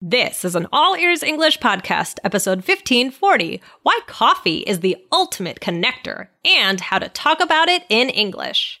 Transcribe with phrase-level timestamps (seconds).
[0.00, 6.28] This is an All Ears English podcast, episode 1540 Why Coffee is the Ultimate Connector
[6.44, 8.80] and How to Talk About It in English.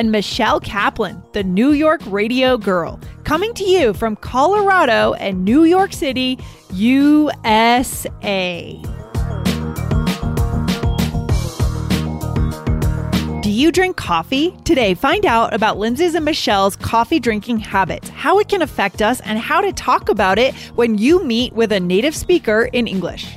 [0.00, 5.64] and Michelle Kaplan, the New York radio girl, coming to you from Colorado and New
[5.64, 6.38] York City,
[6.72, 8.80] USA.
[13.42, 14.56] Do you drink coffee?
[14.64, 19.20] Today, find out about Lindsay's and Michelle's coffee drinking habits, how it can affect us,
[19.20, 23.36] and how to talk about it when you meet with a native speaker in English.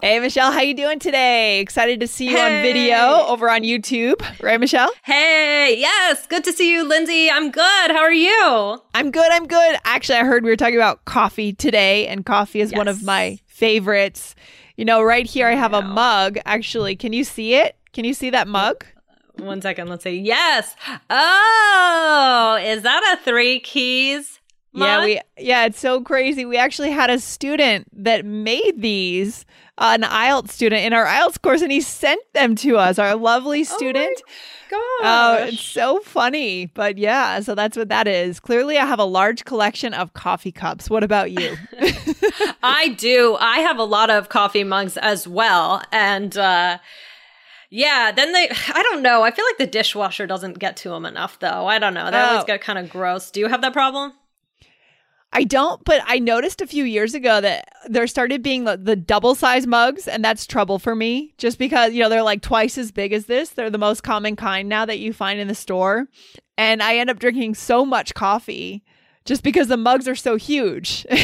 [0.00, 1.58] Hey Michelle, how you doing today?
[1.58, 4.92] Excited to see you on video over on YouTube, right Michelle?
[5.02, 7.28] Hey, yes, good to see you, Lindsay.
[7.28, 7.90] I'm good.
[7.90, 8.80] How are you?
[8.94, 9.28] I'm good.
[9.32, 9.76] I'm good.
[9.84, 13.40] Actually, I heard we were talking about coffee today, and coffee is one of my
[13.46, 14.36] favorites.
[14.76, 16.38] You know, right here I have a mug.
[16.46, 17.74] Actually, can you see it?
[17.92, 18.86] Can you see that mug?
[19.34, 20.20] One second, let's see.
[20.20, 20.76] Yes.
[21.10, 24.37] Oh, is that a three keys?
[24.72, 26.44] Yeah, we yeah, it's so crazy.
[26.44, 29.44] We actually had a student that made these,
[29.78, 32.98] uh, an IELTS student in our IELTS course, and he sent them to us.
[32.98, 34.20] Our lovely student.
[34.70, 35.54] Oh, Gosh.
[35.54, 36.66] it's so funny.
[36.66, 38.38] But yeah, so that's what that is.
[38.38, 40.90] Clearly, I have a large collection of coffee cups.
[40.90, 41.56] What about you?
[42.62, 43.36] I do.
[43.40, 45.82] I have a lot of coffee mugs as well.
[45.92, 46.78] And uh
[47.70, 49.22] yeah, then they I don't know.
[49.22, 51.66] I feel like the dishwasher doesn't get to them enough though.
[51.66, 52.10] I don't know.
[52.10, 52.46] They always Oh.
[52.46, 53.30] get kind of gross.
[53.30, 54.12] Do you have that problem?
[55.32, 58.96] I don't, but I noticed a few years ago that there started being the, the
[58.96, 62.78] double size mugs, and that's trouble for me just because, you know, they're like twice
[62.78, 63.50] as big as this.
[63.50, 66.08] They're the most common kind now that you find in the store.
[66.56, 68.82] And I end up drinking so much coffee
[69.26, 71.06] just because the mugs are so huge.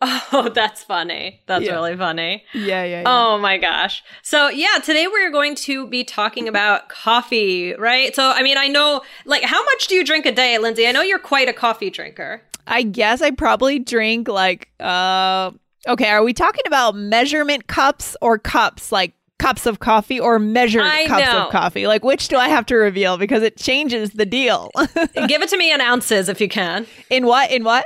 [0.32, 1.40] Oh, that's funny.
[1.46, 1.72] That's Yeah.
[1.72, 2.44] really funny.
[2.54, 3.04] yeah, yeah, yeah.
[3.06, 4.04] Oh my gosh.
[4.22, 8.14] So, yeah, today we're going to be talking about coffee, right?
[8.14, 10.86] So, I mean, I know, like, how much do you drink a day, Lindsay?
[10.86, 12.42] I know you're quite a coffee drinker.
[12.66, 15.50] I guess I probably drink like, uh,
[15.88, 18.92] okay, are we talking about measurement cups or cups?
[18.92, 21.44] Like, Cups of coffee or measured I cups know.
[21.44, 21.86] of coffee?
[21.86, 23.16] Like, which do I have to reveal?
[23.18, 24.72] Because it changes the deal.
[25.28, 26.88] Give it to me in ounces if you can.
[27.08, 27.48] in what?
[27.52, 27.84] In what?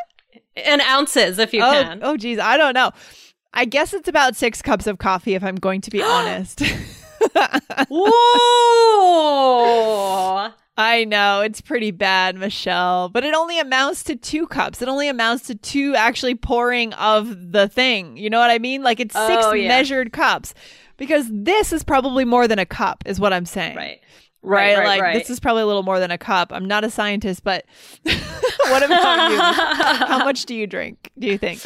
[0.57, 2.01] In ounces if you oh, can.
[2.03, 2.91] oh, geez, I don't know.
[3.55, 6.63] I guess it's about six cups of coffee, if I'm going to be honest.
[9.23, 10.51] Whoa.
[10.79, 14.81] I know it's pretty bad, Michelle, but it only amounts to two cups.
[14.81, 18.17] It only amounts to two actually pouring of the thing.
[18.17, 18.83] You know what I mean?
[18.83, 19.69] Like it's six Oh, yeah.
[19.69, 20.55] measured cups
[20.97, 23.77] because this is probably more than a cup, is what I'm saying.
[23.77, 24.01] Right.
[24.43, 25.19] Right, right, like right.
[25.19, 26.53] this is probably a little more than a cup.
[26.53, 27.65] I'm not a scientist, but
[28.03, 29.39] what about you?
[30.07, 31.11] How much do you drink?
[31.19, 31.65] Do you think?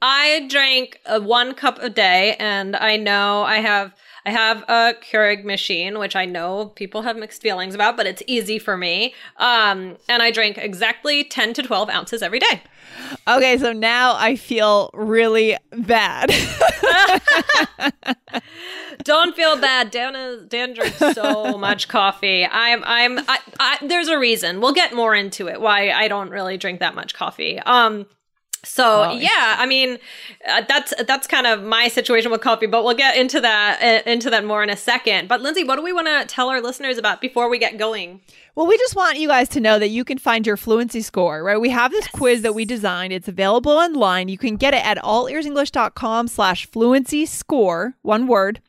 [0.00, 3.94] I drank uh, one cup a day, and I know I have
[4.24, 8.22] I have a Keurig machine, which I know people have mixed feelings about, but it's
[8.26, 9.14] easy for me.
[9.38, 12.62] Um, and I drink exactly ten to twelve ounces every day.
[13.26, 16.32] Okay, so now I feel really bad.
[19.04, 19.90] Don't feel bad.
[19.90, 22.44] Dan is Dan drinks so much coffee.
[22.44, 24.60] I'm I'm I, I, there's a reason.
[24.60, 27.58] We'll get more into it why I don't really drink that much coffee.
[27.60, 28.06] Um
[28.64, 29.98] so Oh, yeah, I mean
[30.48, 34.10] uh, that's that's kind of my situation with coffee, but we'll get into that uh,
[34.10, 35.28] into that more in a second.
[35.28, 38.20] But Lindsay, what do we want to tell our listeners about before we get going?
[38.54, 41.44] Well, we just want you guys to know that you can find your fluency score,
[41.44, 41.60] right?
[41.60, 43.12] We have this quiz that we designed.
[43.12, 44.28] It's available online.
[44.28, 48.60] You can get it at allearsenglish.com slash fluency score, one word,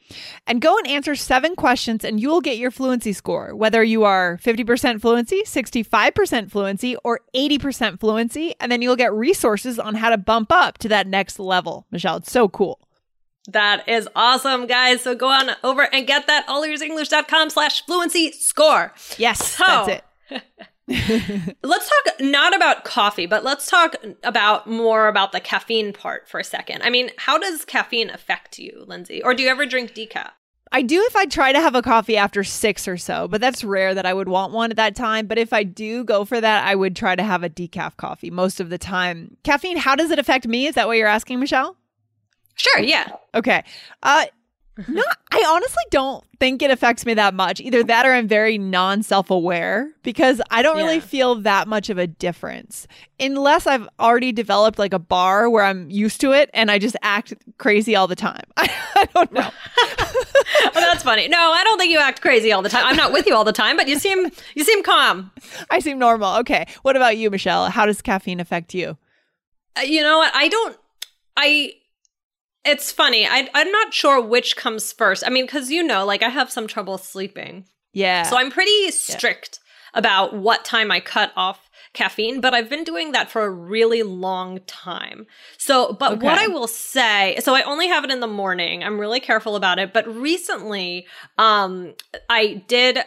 [0.47, 4.03] and go and answer seven questions and you will get your fluency score, whether you
[4.03, 8.53] are 50% fluency, 65% fluency, or 80% fluency.
[8.59, 11.85] And then you'll get resources on how to bump up to that next level.
[11.91, 12.79] Michelle, it's so cool.
[13.47, 15.01] That is awesome, guys.
[15.01, 18.93] So go on over and get that allearsenglish.com slash fluency score.
[19.17, 20.43] Yes, So- that's it.
[21.63, 26.39] let's talk not about coffee, but let's talk about more about the caffeine part for
[26.39, 26.81] a second.
[26.81, 29.21] I mean, how does caffeine affect you, Lindsay?
[29.21, 30.31] Or do you ever drink decaf?
[30.71, 33.63] I do if I try to have a coffee after six or so, but that's
[33.63, 35.25] rare that I would want one at that time.
[35.25, 38.29] But if I do go for that, I would try to have a decaf coffee
[38.29, 39.37] most of the time.
[39.43, 40.67] Caffeine, how does it affect me?
[40.67, 41.75] Is that what you're asking, Michelle?
[42.55, 43.09] Sure, yeah.
[43.33, 43.63] Okay.
[44.03, 44.25] Uh,
[44.87, 47.59] no, I honestly don't think it affects me that much.
[47.59, 51.89] Either that or I'm very non self aware because I don't really feel that much
[51.89, 52.87] of a difference.
[53.19, 56.95] Unless I've already developed like a bar where I'm used to it and I just
[57.01, 58.43] act crazy all the time.
[58.57, 59.49] I, don't know.
[60.61, 61.27] Oh, that's funny.
[61.27, 62.83] No, I don't think you act crazy all the time.
[62.85, 65.31] I'm not with you all the time, but you seem you seem calm.
[65.69, 66.35] I seem normal.
[66.37, 66.65] Okay.
[66.81, 67.69] What about you, Michelle?
[67.69, 68.97] How does caffeine affect you?
[69.77, 70.31] Uh, You know what?
[70.35, 70.77] I don't.
[71.37, 71.73] I.
[72.65, 73.25] It's funny.
[73.25, 75.23] I, I'm not sure which comes first.
[75.25, 78.23] I mean, because you know, like I have some trouble sleeping, Yeah.
[78.23, 79.59] so I'm pretty strict
[79.93, 82.41] about what time I cut off caffeine.
[82.41, 85.25] But I've been doing that for a really long time.
[85.57, 88.83] So, but what I will say, so I only have it in the morning.
[88.83, 89.91] I'm really careful about it.
[89.93, 91.07] But recently,
[91.37, 91.93] um,
[92.29, 92.99] I did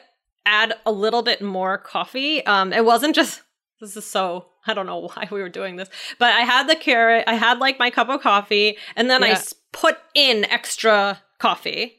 [0.44, 2.44] add a little bit more coffee.
[2.46, 3.42] Um, it wasn't just
[3.80, 5.88] this is so I don't know why we were doing this,
[6.18, 9.28] but I had the Keurig, I had like my cup of coffee, and then I
[9.28, 9.32] Yeah.
[9.34, 11.96] s- put in extra coffee.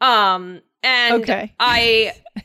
[0.00, 1.54] Um, and Okay.
[1.58, 2.12] I.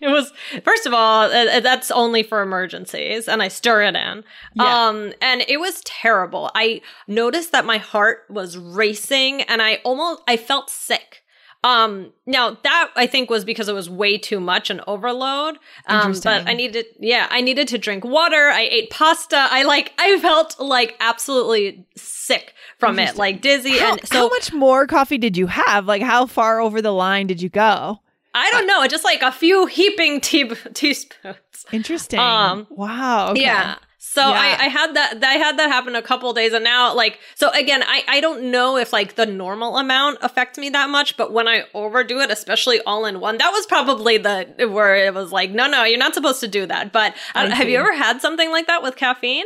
[0.00, 0.32] It was
[0.64, 4.22] first of all uh, uh, that's only for emergencies and I stir it in.
[4.54, 4.86] Yeah.
[4.88, 6.50] Um and it was terrible.
[6.54, 11.22] I noticed that my heart was racing and I almost I felt sick.
[11.64, 15.58] Um now that I think was because it was way too much and overload.
[15.86, 18.48] Um but I needed yeah, I needed to drink water.
[18.48, 19.36] I ate pasta.
[19.50, 24.28] I like I felt like absolutely sick from it, like dizzy how, and so how
[24.28, 25.86] much more coffee did you have?
[25.86, 27.98] Like, how far over the line did you go?
[28.34, 31.36] I don't know, just like a few heaping tea- teaspoons.
[31.72, 32.20] Interesting.
[32.20, 33.30] Um, wow.
[33.30, 33.40] Okay.
[33.42, 33.76] Yeah.
[34.10, 34.30] So Yeah.
[34.30, 37.50] I, I had that I had that happen a couple days and now like so
[37.50, 41.32] again I, I don't know if like the normal amount affects me that much but
[41.32, 45.30] when I overdo it especially all in one that was probably the where it was
[45.30, 46.90] like no no you're not supposed to do that.
[46.92, 49.44] But I have you ever had something like that with caffeine?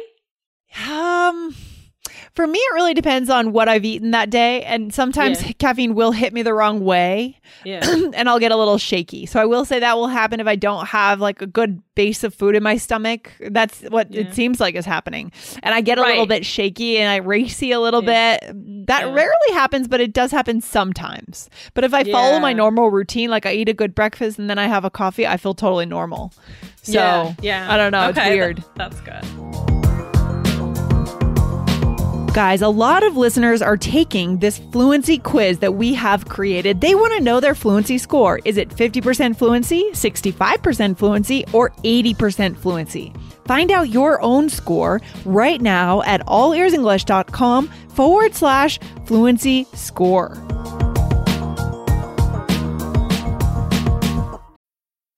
[0.88, 1.54] Um,
[2.34, 5.52] for me, it really depends on what I've eaten that day, and sometimes Yeah.
[5.58, 7.80] caffeine will hit me the wrong way, yeah
[8.14, 9.26] and I'll get a little shaky.
[9.26, 12.24] So I will say that will happen if I don't have like a good base
[12.24, 13.30] of food in my stomach.
[13.50, 14.22] That's what Yeah.
[14.22, 15.30] it seems like is happening,
[15.62, 18.40] and I get a little bit shaky and I racy a little bit.
[18.86, 21.50] That rarely happens, but it does happen sometimes.
[21.74, 24.58] But if I follow my normal routine, like I eat a good breakfast and then
[24.58, 26.32] I have a coffee, I feel totally normal.
[26.82, 28.08] So yeah, yeah I don't know.
[28.08, 28.56] Okay, it's weird.
[28.58, 29.81] that- that's good
[32.32, 36.80] Guys, a lot of listeners are taking this fluency quiz that we have created.
[36.80, 38.40] They want to know their fluency score.
[38.46, 43.12] Is it 50% fluency, 65% fluency, or 80% fluency?
[43.44, 50.34] Find out your own score right now at allearsenglish.com forward slash fluency score.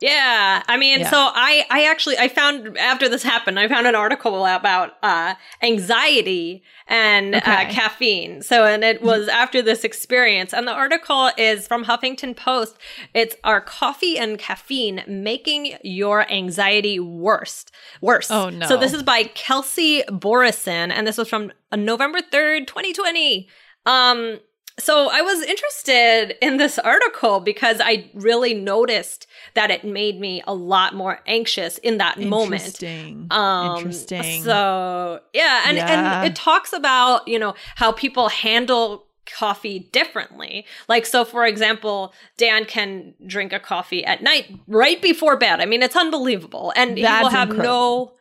[0.00, 1.10] Yeah, I mean, Yeah.
[1.10, 5.34] so I I actually I found after this happened, I found an article about uh
[5.60, 8.40] anxiety and uh, caffeine.
[8.42, 12.76] So and it was after this experience and the article is from Huffington Post.
[13.12, 17.64] It's are coffee and caffeine making your anxiety worse?
[18.00, 18.30] Worse.
[18.30, 18.66] Oh, no.
[18.68, 23.48] So this is by Kelsey Borresen and this was from uh, November 3rd, 2020.
[23.84, 24.38] Um
[24.78, 30.42] so I was interested in this article because I really noticed that it made me
[30.46, 32.62] a lot more anxious in that moment.
[32.62, 33.26] Interesting.
[33.30, 34.42] Um, Interesting.
[34.44, 36.20] So yeah, and Yeah.
[36.22, 40.64] and it talks about you know how people handle coffee differently.
[40.88, 45.60] Like so, for example, Dan can drink a coffee at night right before bed.
[45.60, 48.12] I mean, it's unbelievable, and he will have no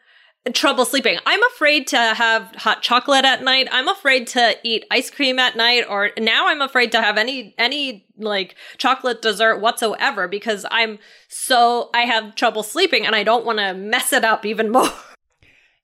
[0.53, 1.17] trouble sleeping.
[1.25, 3.67] I'm afraid to have hot chocolate at night.
[3.71, 7.55] I'm afraid to eat ice cream at night or now I'm afraid to have any
[7.57, 13.45] any like chocolate dessert whatsoever because I'm so I have trouble sleeping and I don't
[13.45, 14.89] want to mess it up even more.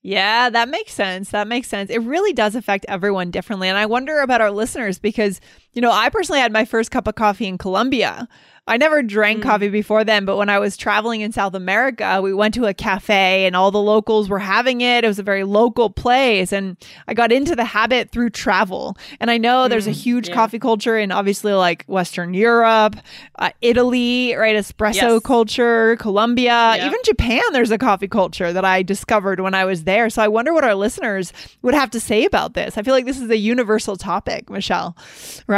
[0.06, 1.30] Yeah, that makes sense.
[1.30, 1.90] That makes sense.
[1.90, 3.70] It really does affect everyone differently.
[3.70, 5.40] And I wonder about our listeners because
[5.74, 8.28] You know, I personally had my first cup of coffee in Colombia.
[8.66, 9.44] I never drank mm.
[9.44, 12.74] coffee before then, but when I was traveling in South America, we went to a
[12.74, 15.04] cafe and all the locals were having it.
[15.04, 16.54] It was a very local place.
[16.54, 18.98] And I got into the habit through travel.
[19.20, 20.36] And I know there's mm, a huge yeah.
[20.36, 22.96] coffee culture in obviously like Western Europe,
[23.38, 24.56] uh, Italy, right?
[24.56, 25.24] Espresso yes.
[25.24, 30.10] culture, Colombia, even Japan, there's a coffee culture that I discovered when I was there.
[30.10, 32.78] So I wonder what our listeners would have to say about this.
[32.78, 34.96] I feel like this is a universal topic, Michelle,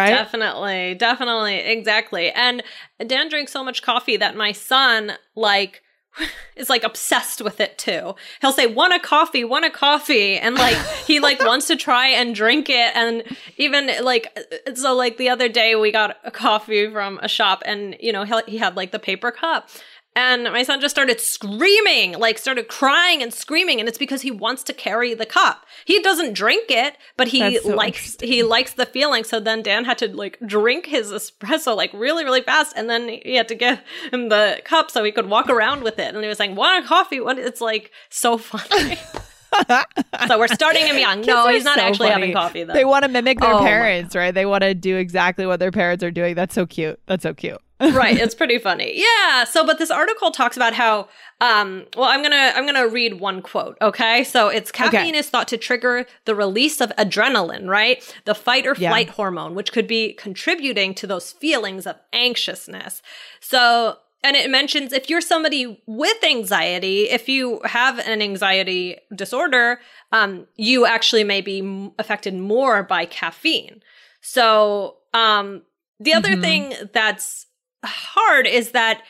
[0.06, 0.16] right?
[0.16, 0.96] Definitely.
[0.96, 1.58] Definitely.
[1.58, 2.32] Exactly.
[2.32, 2.64] And
[3.06, 5.82] Dan drinks so much coffee that my son like
[6.56, 8.16] is like obsessed with it too.
[8.42, 9.44] He'll say, "Want a coffee?
[9.44, 12.96] Want a coffee?" And like he like wants to try and drink it.
[12.96, 13.24] And
[13.58, 14.38] even like
[14.76, 18.24] so, like the other day we got a coffee from a shop, and you know
[18.24, 19.70] he he had like the paper cup,
[20.16, 24.32] and my son just started screaming, like started crying and screaming, and it's because he
[24.32, 25.66] wants to carry the cup.
[25.84, 29.26] He doesn't drink it, but he so likes he likes the feeling.
[29.26, 33.10] So then Dan had to like drink his espresso like really really fast, and then
[33.10, 33.82] he had to give
[34.12, 36.16] him the cup so he could walk around with it.
[36.16, 37.38] And he was like, "Want a coffee?" What?
[37.38, 38.98] It's like so funny.
[40.28, 41.22] so we're starting him young.
[41.22, 42.22] no, he's not so actually funny.
[42.22, 42.74] having coffee though.
[42.74, 44.34] They want to mimic their oh parents, right?
[44.34, 46.36] They want to do exactly what their parents are doing.
[46.36, 47.02] That's so cute.
[47.06, 51.08] That's so cute right it's pretty funny yeah so but this article talks about how
[51.42, 55.18] um well i'm gonna i'm gonna read one quote okay so it's caffeine okay.
[55.18, 59.14] is thought to trigger the release of adrenaline right the fight or flight yeah.
[59.14, 63.02] hormone which could be contributing to those feelings of anxiousness
[63.42, 69.80] so and it mentions if you're somebody with anxiety if you have an anxiety disorder
[70.14, 73.82] um you actually may be affected more by caffeine
[74.22, 75.62] so um
[76.00, 76.42] the other mm-hmm.
[76.42, 77.48] thing that's
[77.84, 79.02] hard is that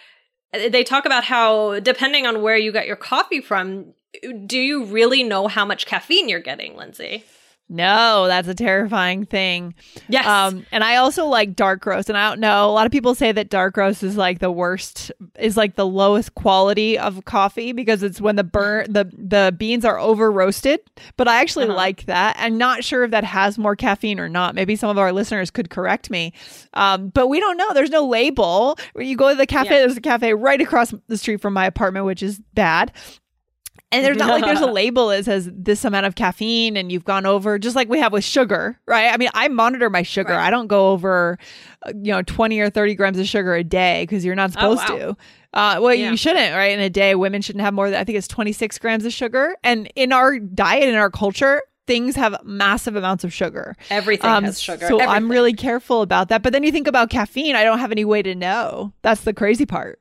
[0.53, 3.93] uh, they talk about how depending on where you got your coffee from,
[4.45, 7.23] do you really know how much caffeine you're getting, Lindsay?
[7.67, 9.73] No, that's a terrifying thing.
[10.07, 10.27] Yes.
[10.27, 12.09] Um, and I also like dark roast.
[12.09, 14.51] And I don't know, a lot of people say that dark roast is like the
[14.51, 19.53] worst, is like the lowest quality of coffee because it's when the burn the the
[19.57, 20.79] beans are over roasted.
[21.17, 21.75] But I actually uh-huh.
[21.75, 22.35] like that.
[22.37, 24.53] I'm not sure if that has more caffeine or not.
[24.53, 26.33] Maybe some of our listeners could correct me.
[26.75, 27.73] Um, but we don't know.
[27.73, 28.77] There's no label.
[28.93, 29.79] When you go to the cafe, yeah.
[29.79, 32.91] there's a cafe right across the street from my apartment, which is bad.
[33.95, 37.05] And there's not like there's a label that says this amount of caffeine and you've
[37.05, 39.13] gone over, just like we have with sugar, right?
[39.13, 40.33] I mean, I monitor my sugar.
[40.33, 40.47] Right.
[40.47, 41.37] I don't go over,
[41.85, 44.53] uh, you know, 20 or 30 grams of sugar a day because you're not oh,
[44.53, 44.99] supposed oh, wow.
[44.99, 45.17] to.
[45.53, 46.11] Uh, well, yeah.
[46.11, 46.71] you shouldn't, right?
[46.71, 49.55] In a day, women shouldn't have more than, I think it's 26 grams of sugar.
[49.63, 53.75] And in our diet, in our culture, things have massive amounts of sugar.
[53.89, 54.87] Everything um, has sugar.
[54.87, 55.09] So Everything.
[55.09, 56.43] I'm really careful about that.
[56.43, 58.93] But then you think about caffeine, I don't have any way to know.
[59.01, 59.99] That's the crazy part.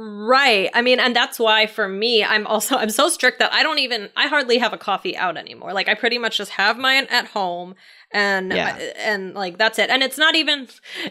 [0.00, 0.70] Right.
[0.74, 3.80] I mean, and that's why for me, I'm also I'm so strict that I don't
[3.80, 5.72] even I hardly have a coffee out anymore.
[5.72, 7.74] Like I pretty much just have mine at home
[8.12, 8.76] and yeah.
[8.76, 9.90] Uh, and like that's it.
[9.90, 10.68] And it's not even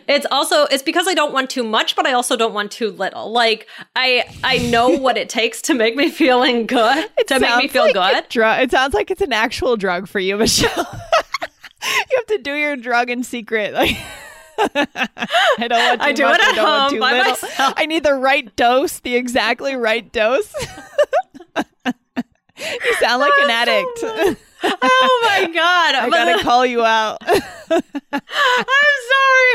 [0.08, 2.92] it's also it's because I don't want too much, but I also don't want too
[2.92, 3.30] little.
[3.30, 3.68] Like
[3.98, 7.68] I I know what it takes to make me feeling good, it to make me
[7.68, 8.64] feel like good.
[8.64, 10.72] it sounds like it's an actual drug for you, Michelle.
[11.84, 13.74] you have to do your drug in secret.
[13.74, 13.98] Like
[15.60, 17.32] I don't want too I do much, it at home by little.
[17.32, 17.74] myself.
[17.78, 20.54] I need the right dose, the exactly right dose.
[21.56, 24.00] you sound like an oh, addict.
[24.64, 25.96] oh my god!
[25.96, 27.20] I gotta call you out.
[27.22, 27.38] I'm
[27.70, 28.24] sorry.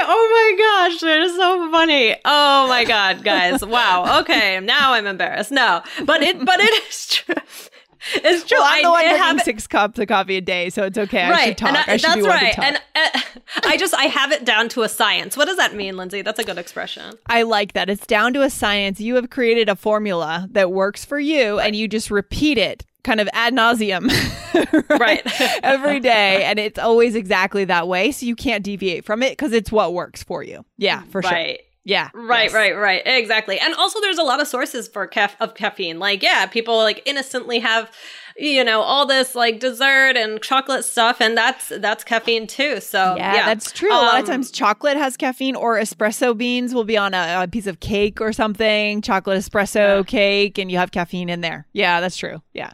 [0.04, 2.16] Oh my gosh, they're so funny.
[2.24, 3.64] Oh my god, guys!
[3.64, 4.20] Wow.
[4.20, 5.50] Okay, now I'm embarrassed.
[5.50, 7.34] No, but it, but it is true.
[8.14, 8.58] It's true.
[8.58, 11.28] Well, I'm the one drinking six cups of coffee a day, so it's okay.
[11.28, 11.40] Right.
[11.40, 11.88] I should talk.
[11.88, 12.58] I, I should that's be right.
[12.58, 13.20] And uh,
[13.64, 15.36] I just I have it down to a science.
[15.36, 16.22] What does that mean, Lindsay?
[16.22, 17.14] That's a good expression.
[17.26, 17.88] I like that.
[17.88, 19.00] It's down to a science.
[19.00, 23.20] You have created a formula that works for you, and you just repeat it kind
[23.20, 24.08] of ad nauseum
[24.90, 25.60] right, right.
[25.64, 29.52] every day and it's always exactly that way so you can't deviate from it because
[29.52, 31.56] it's what works for you yeah for right.
[31.58, 32.10] sure yeah.
[32.14, 32.54] Right, yes.
[32.54, 33.02] right, right.
[33.04, 33.58] Exactly.
[33.58, 35.98] And also there's a lot of sources for caf- of caffeine.
[35.98, 37.90] Like, yeah, people like innocently have
[38.36, 43.14] you know all this like dessert and chocolate stuff and that's that's caffeine too so
[43.16, 43.46] yeah, yeah.
[43.46, 46.84] that's true um, a lot of um, times chocolate has caffeine or espresso beans will
[46.84, 50.02] be on a, a piece of cake or something chocolate espresso yeah.
[50.04, 52.72] cake and you have caffeine in there yeah that's true yeah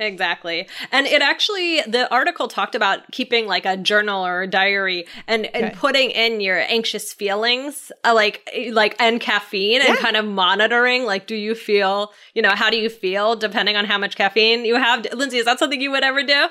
[0.00, 0.66] Exactly.
[0.90, 5.44] And it actually, the article talked about keeping like a journal or a diary and,
[5.46, 5.60] okay.
[5.60, 9.90] and putting in your anxious feelings, uh, like, like, and caffeine yeah.
[9.90, 13.76] and kind of monitoring, like, do you feel, you know, how do you feel depending
[13.76, 15.06] on how much caffeine you have?
[15.12, 16.46] Lindsay, is that something you would ever do?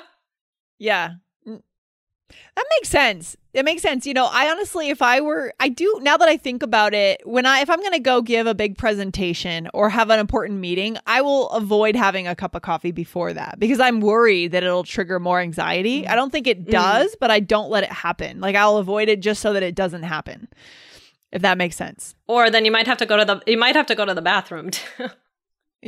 [0.78, 1.10] Yeah.
[2.56, 3.36] That makes sense.
[3.52, 4.06] It makes sense.
[4.06, 7.20] You know, I honestly, if I were, I do, now that I think about it,
[7.24, 10.60] when I, if I'm going to go give a big presentation or have an important
[10.60, 14.62] meeting, I will avoid having a cup of coffee before that because I'm worried that
[14.62, 16.06] it'll trigger more anxiety.
[16.06, 16.70] I don't think it Mm.
[16.70, 18.40] does, but I don't let it happen.
[18.40, 20.48] Like I'll avoid it just so that it doesn't happen.
[21.32, 22.14] If that makes sense.
[22.28, 24.14] Or then you might have to go to the you might have to go to
[24.14, 25.08] the bathroom too.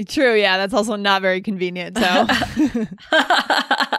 [0.09, 0.35] True.
[0.35, 0.57] Yeah.
[0.57, 1.99] That's also not very convenient.
[1.99, 2.27] So,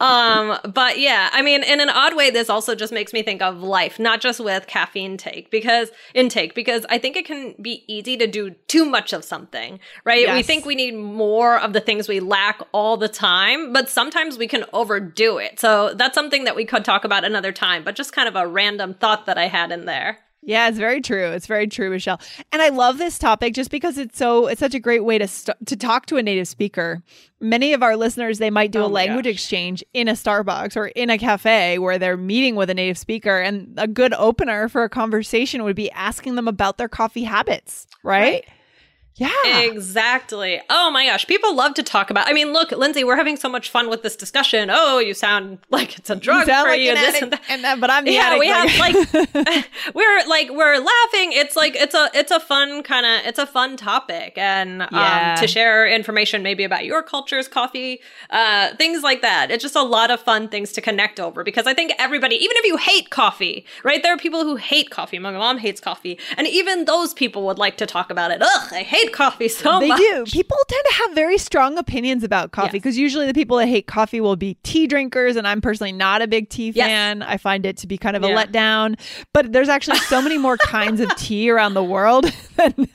[0.00, 3.42] um, but yeah, I mean, in an odd way, this also just makes me think
[3.42, 7.84] of life, not just with caffeine take because intake, because I think it can be
[7.86, 10.26] easy to do too much of something, right?
[10.34, 14.38] We think we need more of the things we lack all the time, but sometimes
[14.38, 15.60] we can overdo it.
[15.60, 18.46] So that's something that we could talk about another time, but just kind of a
[18.46, 20.18] random thought that I had in there.
[20.42, 21.26] Yeah, it's very true.
[21.32, 22.18] It's very true, Michelle.
[22.50, 25.28] And I love this topic just because it's so it's such a great way to
[25.28, 27.02] st- to talk to a native speaker.
[27.40, 29.34] Many of our listeners they might do Oh a language gosh.
[29.34, 33.38] exchange in a Starbucks or in a cafe where they're meeting with a native speaker
[33.38, 37.86] and a good opener for a conversation would be asking them about their coffee habits,
[38.02, 38.20] right?
[38.20, 38.44] Right.
[39.20, 39.60] Yeah.
[39.60, 40.60] Exactly.
[40.70, 41.26] Oh my gosh.
[41.26, 42.26] People love to talk about.
[42.26, 44.70] I mean, look, Lindsay, we're having so much fun with this discussion.
[44.72, 46.90] Oh, you sound like it's a drug sound for like you.
[46.90, 47.42] an this and that.
[47.50, 51.32] and that, but I'm the yeah, addict, we have like- like we're like we're laughing.
[51.32, 55.36] It's like it's a it's a fun kind of it's a fun topic and um,
[55.36, 58.00] to share information maybe about your culture's coffee,
[58.30, 59.50] uh, things like that.
[59.50, 62.56] It's just a lot of fun things to connect over because I think everybody, even
[62.56, 64.02] if you hate coffee, right?
[64.02, 65.18] There are people who hate coffee.
[65.18, 68.40] My mom hates coffee, and even those people would like to talk about it.
[68.40, 69.80] Ugh, I hate coffee so much.
[69.82, 69.98] they much.
[70.00, 70.24] do.
[70.26, 72.72] People tend to have very strong opinions about coffee Yes.
[72.72, 76.22] because usually the people that hate coffee will be tea drinkers, and I'm personally not
[76.22, 76.86] a big tea Yes.
[76.86, 77.22] fan.
[77.22, 78.44] I find it to be kind of a Yeah.
[78.44, 78.98] letdown.
[79.32, 82.24] But there's actually so many more kinds of tea around the world
[82.56, 82.88] than,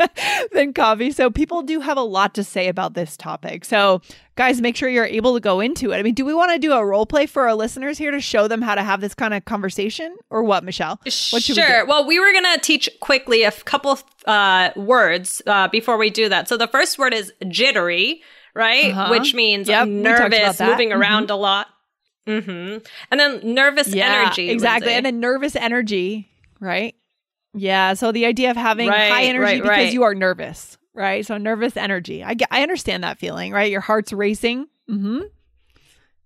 [0.52, 1.12] than coffee.
[1.12, 3.66] So people do have a lot to say about this topic.
[3.66, 4.02] So
[4.36, 5.98] guys, make sure you're able to go into it.
[5.98, 8.20] I mean, do we want to do a role play for our listeners here to
[8.20, 11.00] show them how to have this kind of conversation, or what, Michelle?
[11.04, 11.82] What should we sure.
[11.84, 11.88] do?
[11.88, 16.30] Well, we were gonna teach quickly a couple of uh, words uh, before we do
[16.30, 16.48] that.
[16.48, 18.22] So the first word is jittery,
[18.54, 18.92] right?
[18.92, 19.08] Uh-huh.
[19.12, 20.98] Which means Yep, we talked about nervous, moving Mhm.
[21.00, 21.68] around a lot.
[22.28, 22.78] Mm-hmm.
[23.12, 24.50] And then nervous energy.
[24.50, 24.88] Exactly.
[24.88, 24.98] Lindsay.
[24.98, 26.28] And then nervous energy,
[26.60, 26.96] right?
[27.54, 27.94] Yeah.
[27.94, 29.94] So the idea of having Right, high energy right, because right.
[29.94, 31.26] you are nervous, right?
[31.26, 32.24] So nervous energy.
[32.24, 33.72] I get, I understand that feeling, right?
[33.72, 34.68] Your heart's racing.
[34.90, 35.20] Mm-hmm.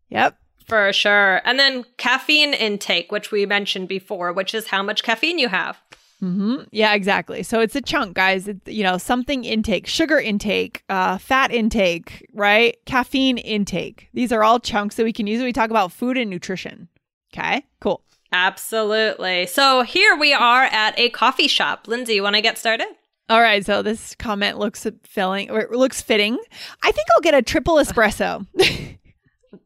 [0.09, 0.37] Yep.
[0.67, 1.41] for sure.
[1.45, 5.77] And then caffeine intake, which we mentioned before, which is how much caffeine you have.
[6.21, 6.63] Mm-hmm.
[6.71, 7.43] Yeah, exactly.
[7.43, 8.47] So it's a chunk, guys.
[8.47, 12.77] It, you know, something intake, sugar intake, uh, fat intake, right?
[12.85, 14.09] Caffeine intake.
[14.13, 16.89] These are all chunks that we can use when we talk about food and nutrition.
[17.33, 18.03] Okay, cool.
[18.31, 19.45] Absolutely.
[19.45, 21.87] So here we are at a coffee shop.
[21.87, 22.87] Lindsay, you want to get started?
[23.29, 26.37] All right, so this comment looks filling or looks fitting.
[26.83, 28.45] I think I'll get a triple espresso.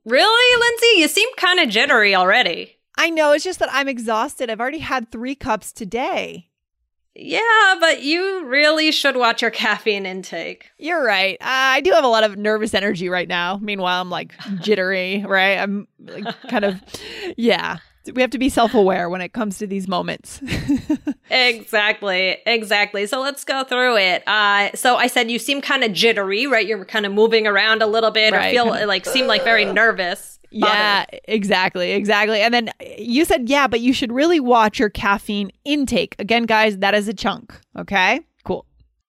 [0.06, 1.02] Really, Lindsay?
[1.02, 2.78] You seem kind of jittery already.
[2.98, 4.50] I know it's just that I'm exhausted.
[4.50, 6.50] I've already had 3 cups today.
[7.16, 10.72] Yeah, but you really should watch your caffeine intake.
[10.80, 11.36] You're right.
[11.40, 11.46] Uh,
[11.78, 13.60] I do have a lot of nervous energy right now.
[13.62, 15.58] Meanwhile, I'm like jittery, right?
[15.60, 16.82] I'm like kind of
[17.38, 17.78] yeah.
[18.14, 20.42] We have to be self-aware when it comes to these moments.
[21.30, 23.08] Exactly, exactly.
[23.08, 24.24] So let's go through it.
[24.28, 26.66] Uh, so I said you seem kind of jittery, right?
[26.66, 29.66] You're kind of moving around a little bit, Right, or feel like seem like very
[29.66, 30.40] nervous.
[30.54, 32.42] Yeah, exactly, exactly.
[32.42, 36.16] And then you said, yeah, but you should really watch your caffeine intake.
[36.20, 37.54] Again, guys, that is a chunk.
[37.78, 38.66] Okay, cool.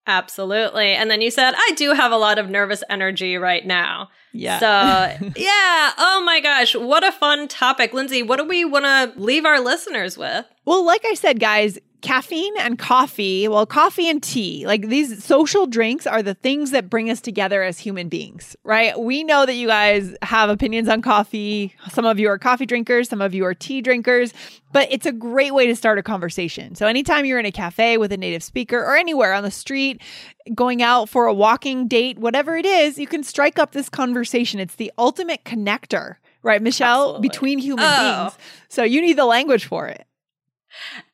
[0.07, 0.93] Absolutely.
[0.93, 4.11] And then you said, I do have a lot of nervous energy right now.
[4.33, 4.59] Yeah.
[4.59, 5.93] So, yeah.
[5.97, 6.75] Oh my gosh.
[6.75, 7.95] What a fun topic.
[7.95, 10.45] Lindsay, what do we want to leave our listeners with?
[10.67, 15.67] Well, like I said, guys, caffeine and coffee, well, coffee and tea, like these social
[15.67, 18.97] drinks are the things that bring us together as human beings, right?
[19.01, 21.75] We know that you guys have opinions on coffee.
[21.89, 24.35] Some of you are coffee drinkers, some of you are tea drinkers,
[24.71, 26.75] but it's a great way to start a conversation.
[26.75, 30.03] So, anytime you're in a cafe with a native speaker or anywhere on the street,
[30.55, 34.61] going out for a walking date, whatever it is, you can strike up this conversation.
[34.61, 37.29] It's the ultimate connector, right, Michelle, Absolutely.
[37.31, 37.97] between human Oh.
[38.25, 38.39] beings.
[38.69, 40.07] So, you need the language for it.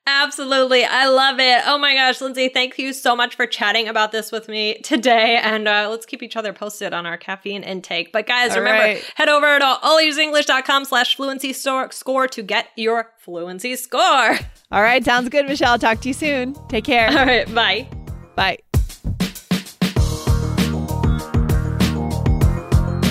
[0.07, 0.85] Absolutely.
[0.85, 1.63] I love it.
[1.67, 5.37] Oh my gosh, Lindsay, thank you so much for chatting about this with me today.
[5.37, 8.13] And uh, let's keep each other posted on our caffeine intake.
[8.13, 9.13] But guys, All remember, right.
[9.15, 14.39] head over to allearsenglish.com slash fluency score to get your fluency score.
[14.73, 15.79] All right, sounds good, Michelle.
[15.79, 16.55] Talk to you soon.
[16.69, 17.09] Take care.
[17.09, 17.89] All right, bye.
[18.37, 18.59] Bye.